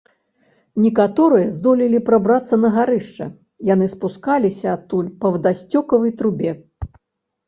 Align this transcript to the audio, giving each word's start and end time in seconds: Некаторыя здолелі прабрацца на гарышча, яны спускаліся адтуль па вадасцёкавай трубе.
Некаторыя 0.83 1.49
здолелі 1.57 1.99
прабрацца 2.07 2.55
на 2.63 2.71
гарышча, 2.77 3.27
яны 3.73 3.85
спускаліся 3.95 4.67
адтуль 4.77 5.13
па 5.21 5.27
вадасцёкавай 5.37 6.11
трубе. 6.23 6.51